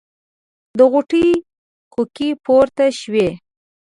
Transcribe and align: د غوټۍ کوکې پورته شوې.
د 0.77 0.79
غوټۍ 0.91 1.29
کوکې 1.93 2.29
پورته 2.45 2.85
شوې. 2.99 3.27